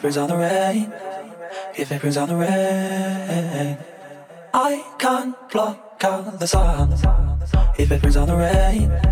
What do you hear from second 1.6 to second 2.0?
if it